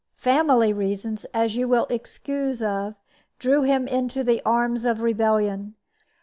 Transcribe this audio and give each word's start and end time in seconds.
Family 0.17 0.73
reasons, 0.73 1.25
as 1.31 1.55
you 1.55 1.67
will 1.67 1.85
excoose 1.91 2.59
of, 2.63 2.95
drew 3.37 3.61
him 3.61 3.85
to 4.07 4.23
the 4.23 4.41
arms 4.43 4.83
of 4.83 5.03
rebellion. 5.03 5.75